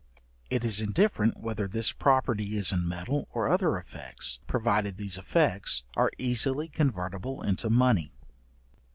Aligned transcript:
It 0.49 0.65
is 0.65 0.81
indifferent 0.81 1.37
whether 1.37 1.67
this 1.67 1.91
property 1.91 2.57
is 2.57 2.71
in 2.71 2.87
metal 2.87 3.27
or 3.33 3.47
other 3.47 3.77
effects, 3.77 4.39
provided 4.47 4.97
these 4.97 5.19
effects, 5.19 5.83
are 5.95 6.09
easily 6.17 6.69
convertible 6.69 7.43
into 7.43 7.69
money. 7.69 8.11